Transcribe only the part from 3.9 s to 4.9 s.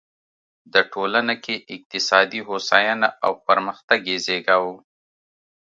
یې زېږاوه.